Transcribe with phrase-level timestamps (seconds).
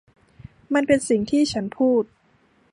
[0.73, 2.03] มันเป็นสิ่งที่ฉันพูด?